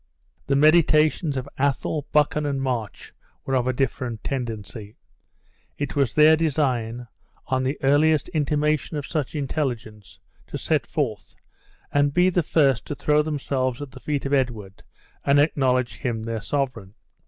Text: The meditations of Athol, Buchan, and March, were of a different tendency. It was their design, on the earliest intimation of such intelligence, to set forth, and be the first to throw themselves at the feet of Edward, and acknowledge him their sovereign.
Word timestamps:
The 0.47 0.55
meditations 0.55 1.37
of 1.37 1.47
Athol, 1.59 2.07
Buchan, 2.11 2.43
and 2.47 2.59
March, 2.59 3.13
were 3.45 3.55
of 3.55 3.67
a 3.67 3.71
different 3.71 4.23
tendency. 4.23 4.95
It 5.77 5.95
was 5.95 6.15
their 6.15 6.35
design, 6.35 7.05
on 7.45 7.61
the 7.61 7.77
earliest 7.83 8.27
intimation 8.29 8.97
of 8.97 9.05
such 9.05 9.35
intelligence, 9.35 10.17
to 10.47 10.57
set 10.57 10.87
forth, 10.87 11.35
and 11.91 12.15
be 12.15 12.31
the 12.31 12.41
first 12.41 12.85
to 12.87 12.95
throw 12.95 13.21
themselves 13.21 13.79
at 13.79 13.91
the 13.91 13.99
feet 13.99 14.25
of 14.25 14.33
Edward, 14.33 14.81
and 15.23 15.39
acknowledge 15.39 15.97
him 15.99 16.23
their 16.23 16.41
sovereign. 16.41 16.95